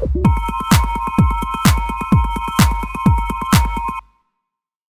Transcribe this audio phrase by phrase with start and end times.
[0.00, 0.57] you